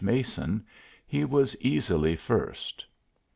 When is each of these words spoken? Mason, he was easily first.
Mason, 0.03 0.65
he 1.05 1.23
was 1.25 1.55
easily 1.61 2.15
first. 2.15 2.87